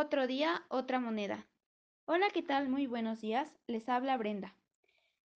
Otro 0.00 0.28
día, 0.28 0.64
otra 0.68 1.00
moneda. 1.00 1.48
Hola, 2.04 2.28
¿qué 2.32 2.40
tal? 2.40 2.68
Muy 2.68 2.86
buenos 2.86 3.20
días. 3.20 3.58
Les 3.66 3.88
habla 3.88 4.16
Brenda. 4.16 4.54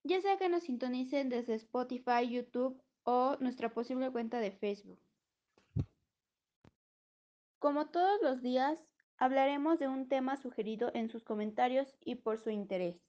Ya 0.04 0.20
sea 0.20 0.36
que 0.36 0.48
nos 0.48 0.62
sintonicen 0.62 1.30
desde 1.30 1.54
Spotify, 1.54 2.29
YouTube 2.30 2.80
o 3.02 3.36
nuestra 3.40 3.75
posible 3.75 4.12
cuenta 4.12 4.38
de 4.38 4.52
Facebook. 4.52 5.00
Como 7.59 7.88
todos 7.88 8.22
los 8.22 8.40
días, 8.40 8.79
hablaremos 9.16 9.80
de 9.80 9.88
un 9.88 10.09
tema 10.09 10.36
sugerido 10.36 10.92
en 10.94 11.08
sus 11.08 11.24
comentarios 11.24 11.96
y 12.04 12.14
por 12.14 12.38
su 12.38 12.50
interés. 12.50 13.02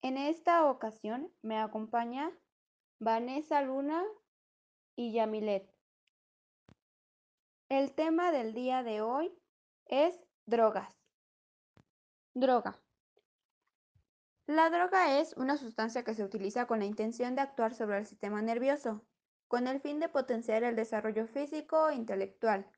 En 0.00 0.16
esta 0.16 0.70
ocasión 0.70 1.30
me 1.42 1.58
acompaña 1.58 2.32
Vanessa 2.98 3.60
Luna 3.60 4.02
y 4.96 5.12
Yamilet. 5.12 5.70
El 7.68 7.92
tema 7.92 8.32
del 8.32 8.54
día 8.54 8.82
de 8.82 9.02
hoy 9.02 9.37
es 9.88 10.18
drogas. 10.46 10.94
Droga. 12.34 12.80
La 14.46 14.70
droga 14.70 15.18
es 15.18 15.34
una 15.36 15.56
sustancia 15.56 16.04
que 16.04 16.14
se 16.14 16.24
utiliza 16.24 16.66
con 16.66 16.78
la 16.78 16.86
intención 16.86 17.34
de 17.34 17.42
actuar 17.42 17.74
sobre 17.74 17.98
el 17.98 18.06
sistema 18.06 18.40
nervioso, 18.40 19.04
con 19.46 19.66
el 19.66 19.80
fin 19.80 19.98
de 19.98 20.08
potenciar 20.08 20.62
el 20.62 20.76
desarrollo 20.76 21.26
físico 21.26 21.88
e 21.88 21.96
intelectual, 21.96 22.70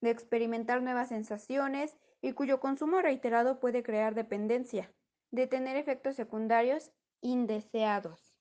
de 0.00 0.10
experimentar 0.10 0.82
nuevas 0.82 1.08
sensaciones 1.08 1.96
y 2.22 2.32
cuyo 2.32 2.60
consumo 2.60 3.00
reiterado 3.00 3.60
puede 3.60 3.82
crear 3.82 4.14
dependencia, 4.14 4.92
de 5.30 5.46
tener 5.46 5.76
efectos 5.76 6.16
secundarios 6.16 6.90
indeseados. 7.20 8.34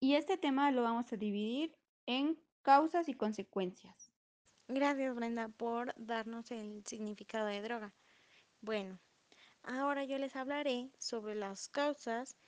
Y 0.00 0.16
este 0.16 0.36
tema 0.36 0.70
lo 0.72 0.82
vamos 0.82 1.12
a 1.12 1.16
dividir 1.16 1.76
en 2.06 2.36
causas 2.62 3.08
y 3.08 3.14
consecuencias. 3.14 4.01
Gracias 4.74 5.14
Brenda 5.14 5.48
por 5.48 5.92
darnos 5.98 6.50
el 6.50 6.82
significado 6.86 7.44
de 7.44 7.60
droga. 7.60 7.92
Bueno, 8.62 8.98
ahora 9.62 10.04
yo 10.04 10.16
les 10.16 10.34
hablaré 10.34 10.88
sobre 10.96 11.34
las 11.34 11.68
causas 11.68 12.38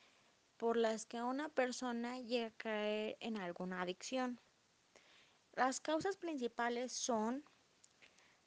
por 0.57 0.79
las 0.79 1.05
que 1.05 1.21
una 1.21 1.51
persona 1.51 2.19
llega 2.21 2.47
a 2.47 2.57
caer 2.57 3.19
en 3.21 3.37
alguna 3.37 3.83
adicción. 3.83 4.41
Las 5.53 5.81
causas 5.81 6.17
principales 6.17 6.95
son 6.95 7.45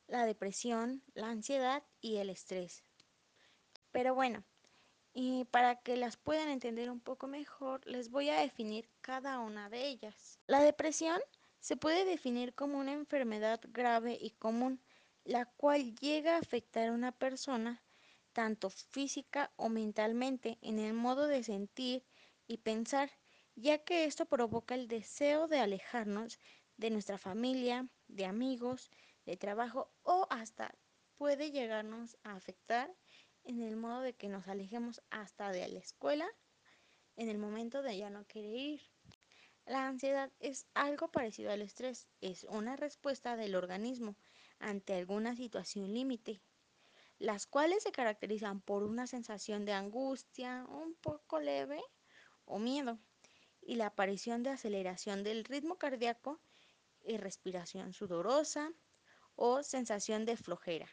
la 0.07 0.25
depresión, 0.25 1.03
la 1.13 1.29
ansiedad 1.29 1.83
y 2.01 2.17
el 2.17 2.31
estrés. 2.31 2.83
Pero 3.91 4.15
bueno, 4.15 4.43
y 5.13 5.45
para 5.45 5.75
que 5.75 5.97
las 5.97 6.17
puedan 6.17 6.49
entender 6.49 6.89
un 6.89 6.99
poco 6.99 7.27
mejor, 7.27 7.85
les 7.85 8.09
voy 8.09 8.29
a 8.29 8.39
definir 8.39 8.89
cada 9.01 9.37
una 9.37 9.69
de 9.69 9.87
ellas. 9.87 10.39
La 10.47 10.61
depresión 10.61 11.21
se 11.59 11.77
puede 11.77 12.05
definir 12.05 12.53
como 12.53 12.79
una 12.79 12.93
enfermedad 12.93 13.59
grave 13.69 14.17
y 14.19 14.31
común, 14.31 14.81
la 15.23 15.45
cual 15.45 15.95
llega 15.95 16.35
a 16.35 16.39
afectar 16.39 16.87
a 16.87 16.93
una 16.93 17.11
persona 17.11 17.83
tanto 18.33 18.69
física 18.69 19.51
o 19.55 19.67
mentalmente 19.67 20.59
en 20.61 20.79
el 20.79 20.93
modo 20.93 21.27
de 21.27 21.43
sentir 21.43 22.05
y 22.47 22.57
pensar, 22.57 23.11
ya 23.55 23.79
que 23.79 24.05
esto 24.05 24.25
provoca 24.25 24.75
el 24.75 24.87
deseo 24.87 25.47
de 25.47 25.59
alejarnos 25.59 26.39
de 26.77 26.91
nuestra 26.91 27.17
familia, 27.17 27.89
de 28.07 28.25
amigos, 28.25 28.91
de 29.25 29.37
trabajo 29.37 29.91
o 30.03 30.27
hasta 30.29 30.75
puede 31.17 31.51
llegarnos 31.51 32.17
a 32.23 32.35
afectar 32.35 32.95
en 33.43 33.61
el 33.61 33.75
modo 33.75 34.01
de 34.01 34.13
que 34.13 34.29
nos 34.29 34.47
alejemos 34.47 35.01
hasta 35.09 35.51
de 35.51 35.67
la 35.67 35.79
escuela 35.79 36.27
en 37.15 37.29
el 37.29 37.39
momento 37.39 37.81
de 37.81 37.97
ya 37.97 38.09
no 38.09 38.25
querer 38.27 38.55
ir. 38.55 38.96
La 39.67 39.85
ansiedad 39.85 40.31
es 40.39 40.65
algo 40.75 41.09
parecido 41.09 41.51
al 41.51 41.61
estrés, 41.61 42.07
es 42.21 42.45
una 42.45 42.77
respuesta 42.77 43.35
del 43.35 43.53
organismo 43.53 44.15
ante 44.59 44.93
alguna 44.93 45.35
situación 45.35 45.93
límite, 45.93 46.39
las 47.19 47.47
cuales 47.47 47.83
se 47.83 47.91
caracterizan 47.91 48.61
por 48.61 48.83
una 48.83 49.07
sensación 49.07 49.65
de 49.65 49.73
angustia 49.73 50.65
un 50.69 50.95
poco 50.95 51.41
leve 51.41 51.81
o 52.45 52.59
miedo 52.59 52.97
y 53.61 53.75
la 53.75 53.87
aparición 53.87 54.41
de 54.41 54.51
aceleración 54.51 55.25
del 55.25 55.43
ritmo 55.43 55.77
cardíaco 55.77 56.39
y 57.05 57.17
respiración 57.17 57.91
sudorosa 57.91 58.71
o 59.35 59.63
sensación 59.63 60.23
de 60.23 60.37
flojera. 60.37 60.87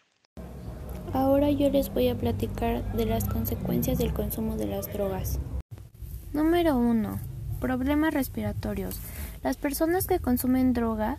Ahora 1.12 1.48
yo 1.52 1.70
les 1.70 1.94
voy 1.94 2.08
a 2.08 2.18
platicar 2.18 2.92
de 2.96 3.06
las 3.06 3.28
consecuencias 3.28 3.98
del 3.98 4.12
consumo 4.12 4.56
de 4.56 4.66
las 4.66 4.92
drogas. 4.92 5.38
Número 6.32 6.76
1 6.76 7.33
Problemas 7.64 8.12
respiratorios. 8.12 9.00
Las 9.42 9.56
personas 9.56 10.06
que 10.06 10.18
consumen 10.18 10.74
drogas 10.74 11.18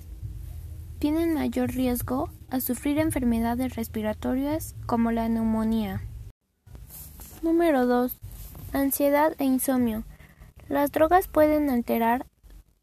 tienen 1.00 1.34
mayor 1.34 1.72
riesgo 1.72 2.30
a 2.52 2.60
sufrir 2.60 3.00
enfermedades 3.00 3.76
respiratorias 3.76 4.76
como 4.86 5.10
la 5.10 5.28
neumonía. 5.28 6.04
Número 7.42 7.88
2. 7.88 8.16
Ansiedad 8.74 9.34
e 9.40 9.46
insomnio. 9.46 10.04
Las 10.70 10.92
drogas 10.92 11.28
pueden 11.28 11.72
alterar 11.72 12.28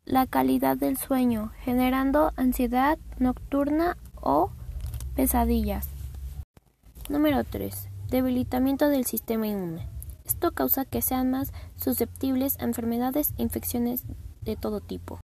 la 0.07 0.27
calidad 0.27 0.77
del 0.77 0.97
sueño, 0.97 1.53
generando 1.61 2.33
ansiedad 2.35 2.99
nocturna 3.21 3.97
o 4.17 4.51
pesadillas. 5.15 5.89
Número 7.09 7.45
3. 7.45 7.89
Debilitamiento 8.11 8.89
del 8.89 9.05
sistema 9.05 9.47
inmune. 9.47 9.87
Esto 10.25 10.53
causa 10.53 10.85
que 10.85 11.03
sean 11.03 11.31
más 11.31 11.53
susceptibles 11.77 12.59
a 12.59 12.65
enfermedades 12.65 13.35
e 13.39 13.43
infecciones 13.43 14.05
de 14.43 14.57
todo 14.57 14.81
tipo. 14.81 15.21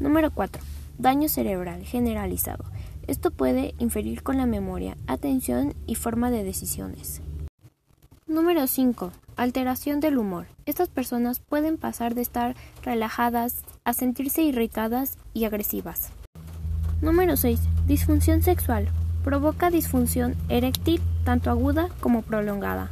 Número 0.00 0.32
4. 0.32 0.62
Daño 0.98 1.28
cerebral 1.28 1.84
generalizado. 1.84 2.64
Esto 3.06 3.30
puede 3.30 3.74
inferir 3.78 4.22
con 4.22 4.36
la 4.38 4.46
memoria, 4.46 4.96
atención 5.06 5.74
y 5.86 5.94
forma 5.94 6.30
de 6.30 6.44
decisiones. 6.44 7.20
Número 8.26 8.66
5. 8.66 9.12
Alteración 9.36 10.00
del 10.00 10.18
humor. 10.18 10.46
Estas 10.64 10.88
personas 10.88 11.40
pueden 11.40 11.76
pasar 11.76 12.14
de 12.14 12.22
estar 12.22 12.56
relajadas 12.82 13.62
a 13.84 13.92
sentirse 13.92 14.42
irritadas 14.42 15.18
y 15.34 15.44
agresivas. 15.44 16.10
Número 17.02 17.36
6. 17.36 17.60
Disfunción 17.86 18.42
sexual. 18.42 18.88
Provoca 19.22 19.70
disfunción 19.70 20.36
eréctil 20.48 21.02
tanto 21.24 21.50
aguda 21.50 21.88
como 22.00 22.22
prolongada. 22.22 22.90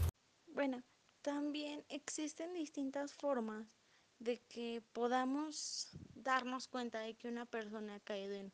También 1.23 1.85
existen 1.89 2.53
distintas 2.53 3.15
formas 3.15 3.79
de 4.19 4.41
que 4.41 4.83
podamos 4.93 5.89
darnos 6.15 6.67
cuenta 6.67 6.99
de 7.01 7.15
que 7.15 7.29
una 7.29 7.47
persona 7.47 7.95
ha 7.95 8.01
caído 8.01 8.35
en 8.35 8.53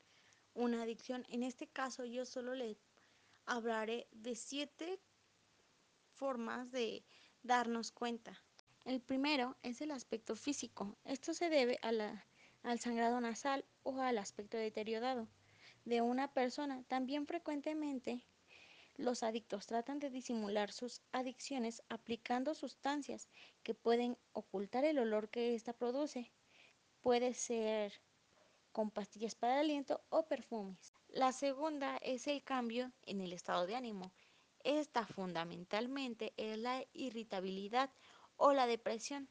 una 0.55 0.83
adicción. 0.83 1.25
En 1.31 1.43
este 1.43 1.67
caso 1.67 2.05
yo 2.05 2.27
solo 2.27 2.55
le 2.55 2.77
hablaré 3.47 4.07
de 4.13 4.35
siete 4.35 5.01
formas 6.13 6.71
de 6.71 7.05
darnos 7.43 7.91
cuenta. 7.91 8.39
El 8.85 9.01
primero 9.01 9.57
es 9.63 9.81
el 9.81 9.91
aspecto 9.91 10.37
físico. 10.37 10.99
Esto 11.05 11.33
se 11.33 11.49
debe 11.49 11.79
al 11.83 12.81
sangrado 12.81 13.19
nasal 13.21 13.65
o 13.83 13.99
al 14.01 14.19
aspecto 14.19 14.59
deteriorado 14.59 15.27
de 15.87 16.03
una 16.03 16.33
persona. 16.35 16.83
También 16.85 17.27
frecuentemente 17.27 18.27
los 18.99 19.23
adictos 19.23 19.67
tratan 19.67 20.01
de 20.01 20.11
disimular 20.11 20.73
sus 20.73 21.03
adicciones 21.13 21.83
aplicando 21.89 22.55
sustancias 22.55 23.29
que 23.63 23.73
pueden 23.73 24.19
ocultar 24.33 24.85
el 24.85 24.99
olor 24.99 25.31
que 25.31 25.55
ésta 25.55 25.73
produce. 25.73 26.33
Puede 27.01 27.33
ser 27.33 27.93
con 28.73 28.91
pastillas 28.91 29.37
para 29.37 29.55
el 29.55 29.61
aliento 29.61 30.05
o 30.11 30.27
perfumes. 30.27 30.93
La 31.07 31.33
segunda 31.33 31.97
es 31.99 32.27
el 32.27 32.43
cambio 32.43 32.93
en 33.03 33.21
el 33.21 33.33
estado 33.33 33.67
de 33.67 33.77
ánimo. 33.77 34.13
Esta 34.65 35.07
fundamentalmente 35.07 36.35
es 36.37 36.59
la 36.59 36.85
irritabilidad 36.93 37.91
o 38.37 38.53
la 38.53 38.67
depresión. 38.67 39.29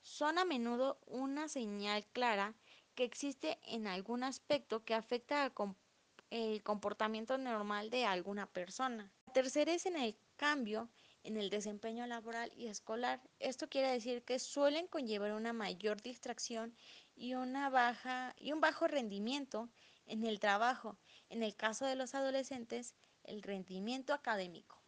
Son 0.00 0.38
a 0.38 0.44
menudo 0.44 1.00
una 1.06 1.48
señal 1.48 2.06
clara 2.12 2.54
que 2.94 3.02
existe 3.02 3.58
en 3.64 3.88
algún 3.88 4.22
aspecto 4.22 4.84
que 4.84 4.94
afecta 4.94 5.42
al 5.42 5.52
comportamiento 5.52 5.87
el 6.30 6.62
comportamiento 6.62 7.38
normal 7.38 7.90
de 7.90 8.04
alguna 8.04 8.46
persona. 8.46 9.12
La 9.26 9.32
tercera 9.32 9.72
es 9.72 9.86
en 9.86 9.96
el 9.96 10.16
cambio 10.36 10.88
en 11.24 11.36
el 11.36 11.50
desempeño 11.50 12.06
laboral 12.06 12.50
y 12.56 12.68
escolar. 12.68 13.20
Esto 13.38 13.68
quiere 13.68 13.90
decir 13.90 14.22
que 14.22 14.38
suelen 14.38 14.86
conllevar 14.86 15.32
una 15.32 15.52
mayor 15.52 16.00
distracción 16.00 16.74
y, 17.14 17.34
una 17.34 17.68
baja, 17.70 18.34
y 18.38 18.52
un 18.52 18.60
bajo 18.60 18.88
rendimiento 18.88 19.68
en 20.06 20.24
el 20.24 20.40
trabajo. 20.40 20.96
En 21.28 21.42
el 21.42 21.54
caso 21.54 21.84
de 21.84 21.96
los 21.96 22.14
adolescentes, 22.14 22.94
el 23.24 23.42
rendimiento 23.42 24.14
académico. 24.14 24.82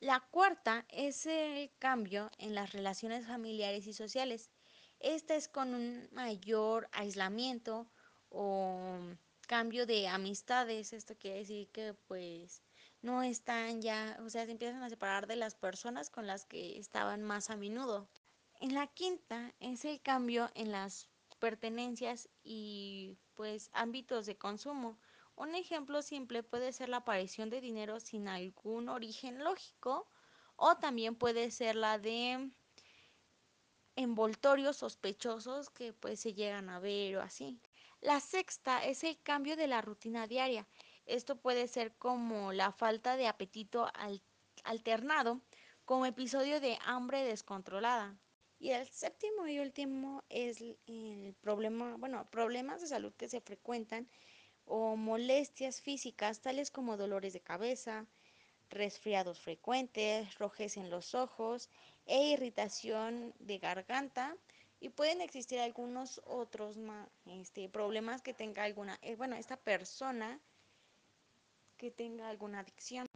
La 0.00 0.20
cuarta 0.20 0.84
es 0.88 1.24
el 1.26 1.70
cambio 1.78 2.30
en 2.38 2.54
las 2.54 2.72
relaciones 2.72 3.26
familiares 3.26 3.86
y 3.86 3.92
sociales. 3.92 4.50
Esta 4.98 5.34
es 5.36 5.48
con 5.48 5.74
un 5.74 6.08
mayor 6.12 6.88
aislamiento 6.92 7.86
o 8.28 8.98
cambio 9.46 9.86
de 9.86 10.08
amistades. 10.08 10.92
Esto 10.92 11.16
quiere 11.18 11.38
decir 11.40 11.68
que 11.70 11.94
pues 11.94 12.62
no 13.02 13.22
están 13.22 13.82
ya, 13.82 14.18
o 14.24 14.30
sea, 14.30 14.46
se 14.46 14.52
empiezan 14.52 14.82
a 14.82 14.90
separar 14.90 15.26
de 15.26 15.36
las 15.36 15.54
personas 15.54 16.10
con 16.10 16.26
las 16.26 16.44
que 16.46 16.78
estaban 16.78 17.22
más 17.22 17.50
a 17.50 17.56
menudo. 17.56 18.08
En 18.60 18.74
la 18.74 18.86
quinta 18.88 19.54
es 19.60 19.84
el 19.84 20.00
cambio 20.02 20.50
en 20.54 20.72
las 20.72 21.08
pertenencias 21.38 22.28
y 22.42 23.18
pues 23.34 23.70
ámbitos 23.72 24.26
de 24.26 24.36
consumo 24.38 24.98
Un 25.36 25.54
ejemplo 25.54 26.02
simple 26.02 26.42
puede 26.42 26.72
ser 26.72 26.88
la 26.88 26.98
aparición 26.98 27.50
de 27.50 27.60
dinero 27.60 28.00
sin 28.00 28.28
algún 28.28 28.88
origen 28.88 29.42
lógico 29.44 30.08
o 30.56 30.76
también 30.76 31.16
puede 31.16 31.50
ser 31.50 31.76
la 31.76 31.98
de 31.98 32.50
envoltorios 33.96 34.76
sospechosos 34.76 35.68
que 35.68 35.92
pues 35.92 36.20
se 36.20 36.32
llegan 36.32 36.68
a 36.68 36.78
ver 36.78 37.16
o 37.16 37.22
así. 37.22 37.60
La 38.04 38.20
sexta 38.20 38.84
es 38.84 39.02
el 39.02 39.18
cambio 39.22 39.56
de 39.56 39.66
la 39.66 39.80
rutina 39.80 40.26
diaria. 40.26 40.68
Esto 41.06 41.36
puede 41.36 41.66
ser 41.66 41.96
como 41.96 42.52
la 42.52 42.70
falta 42.70 43.16
de 43.16 43.26
apetito 43.26 43.90
alternado 44.62 45.40
como 45.86 46.04
episodio 46.04 46.60
de 46.60 46.76
hambre 46.84 47.24
descontrolada. 47.24 48.14
Y 48.58 48.72
el 48.72 48.86
séptimo 48.88 49.46
y 49.46 49.58
último 49.58 50.22
es 50.28 50.60
el 50.60 51.34
problema, 51.40 51.96
bueno, 51.96 52.28
problemas 52.30 52.82
de 52.82 52.88
salud 52.88 53.14
que 53.14 53.30
se 53.30 53.40
frecuentan 53.40 54.06
o 54.66 54.96
molestias 54.96 55.80
físicas 55.80 56.42
tales 56.42 56.70
como 56.70 56.98
dolores 56.98 57.32
de 57.32 57.40
cabeza, 57.40 58.06
resfriados 58.68 59.40
frecuentes, 59.40 60.38
rojez 60.38 60.76
en 60.76 60.90
los 60.90 61.14
ojos 61.14 61.70
e 62.04 62.32
irritación 62.32 63.32
de 63.38 63.56
garganta 63.56 64.36
y 64.84 64.90
pueden 64.90 65.22
existir 65.22 65.60
algunos 65.60 66.20
otros 66.26 66.76
este, 67.24 67.70
problemas 67.70 68.20
que 68.20 68.34
tenga 68.34 68.64
alguna, 68.64 68.98
eh, 69.00 69.16
bueno, 69.16 69.34
esta 69.34 69.56
persona 69.56 70.38
que 71.78 71.90
tenga 71.90 72.28
alguna 72.28 72.60
adicción. 72.60 73.06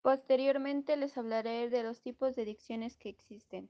Posteriormente 0.00 0.96
les 0.96 1.18
hablaré 1.18 1.68
de 1.68 1.82
los 1.82 2.00
tipos 2.00 2.34
de 2.34 2.42
adicciones 2.44 2.96
que 2.96 3.10
existen. 3.10 3.68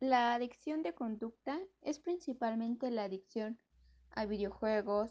La 0.00 0.32
adicción 0.32 0.82
de 0.82 0.94
conducta 0.94 1.60
es 1.82 1.98
principalmente 1.98 2.90
la 2.90 3.04
adicción 3.04 3.58
a 4.12 4.24
videojuegos, 4.24 5.10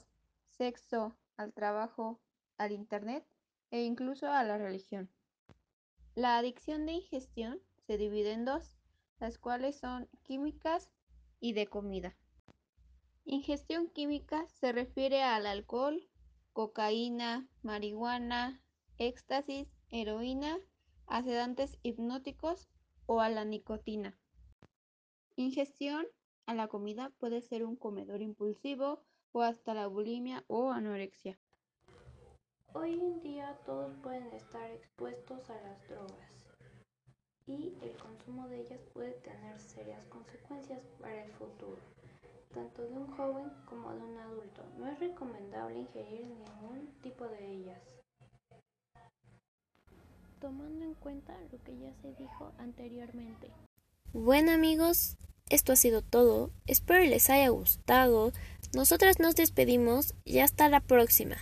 sexo, 0.57 1.15
al 1.37 1.53
trabajo, 1.53 2.19
al 2.57 2.71
Internet 2.71 3.23
e 3.69 3.83
incluso 3.83 4.31
a 4.31 4.43
la 4.43 4.57
religión. 4.57 5.07
La 6.15 6.39
adicción 6.39 6.87
de 6.87 6.93
ingestión 6.93 7.61
se 7.85 7.95
divide 7.99 8.31
en 8.31 8.45
dos, 8.45 8.75
las 9.19 9.37
cuales 9.37 9.75
son 9.75 10.09
químicas 10.23 10.94
y 11.39 11.53
de 11.53 11.67
comida. 11.67 12.15
Ingestión 13.25 13.89
química 13.89 14.47
se 14.47 14.71
refiere 14.71 15.23
al 15.23 15.47
alcohol, 15.47 16.07
cocaína, 16.53 17.47
marihuana, 17.63 18.61
éxtasis, 18.97 19.67
heroína, 19.89 20.57
a 21.07 21.23
sedantes 21.23 21.79
hipnóticos 21.83 22.69
o 23.05 23.21
a 23.21 23.29
la 23.29 23.45
nicotina. 23.45 24.17
Ingestión 25.35 26.05
a 26.45 26.53
la 26.53 26.67
comida 26.67 27.11
puede 27.19 27.41
ser 27.41 27.65
un 27.65 27.75
comedor 27.75 28.21
impulsivo 28.21 29.03
o 29.31 29.41
hasta 29.41 29.73
la 29.73 29.87
bulimia 29.87 30.45
o 30.47 30.71
anorexia. 30.71 31.39
Hoy 32.73 32.93
en 32.93 33.21
día 33.21 33.57
todos 33.65 33.95
pueden 34.03 34.31
estar 34.33 34.69
expuestos 34.71 35.49
a 35.49 35.61
las 35.61 35.87
drogas 35.89 36.44
y 37.47 37.77
el 37.81 37.95
consumo 37.97 38.47
de 38.47 38.61
ellas 38.61 38.79
puede 38.93 39.11
tener 39.11 39.59
serias 39.59 40.03
consecuencias 40.05 40.81
para 40.99 41.23
el 41.23 41.31
futuro, 41.33 41.77
tanto 42.53 42.83
de 42.83 42.97
un 42.97 43.07
joven 43.15 43.51
como 43.65 43.93
de 43.93 44.01
un 44.01 44.17
adulto. 44.17 44.63
No 44.77 44.87
es 44.87 44.99
recomendable 44.99 45.79
ingerir 45.79 46.25
ningún 46.25 46.87
tipo 47.01 47.27
de 47.27 47.45
ellas 47.45 47.81
tomando 50.45 50.85
en 50.85 50.93
cuenta 50.93 51.35
lo 51.51 51.57
que 51.63 51.75
ya 51.77 51.91
se 52.03 52.13
dijo 52.13 52.53
anteriormente. 52.59 53.49
Bueno 54.13 54.51
amigos, 54.51 55.17
esto 55.49 55.73
ha 55.73 55.75
sido 55.75 56.03
todo. 56.03 56.51
Espero 56.67 57.03
les 57.03 57.31
haya 57.31 57.49
gustado. 57.49 58.31
Nosotras 58.73 59.19
nos 59.19 59.35
despedimos 59.35 60.13
y 60.23 60.39
hasta 60.39 60.69
la 60.69 60.81
próxima. 60.81 61.37